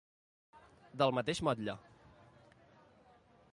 [1.01, 1.77] Del mateix motlle.